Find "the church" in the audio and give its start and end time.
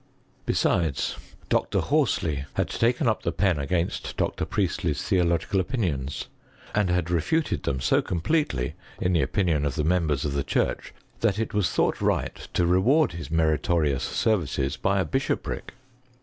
10.33-10.91